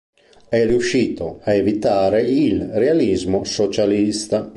[0.49, 4.49] È riuscito a evitare il realismo socialista.